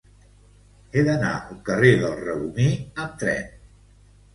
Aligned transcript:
He 0.95 1.03
d'anar 1.09 1.35
al 1.51 1.61
carrer 1.69 1.95
del 2.03 2.19
Regomir 2.25 2.75
amb 2.83 3.25
tren. 3.25 3.51